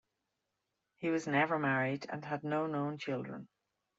[0.97, 3.47] He was never married and had no known children.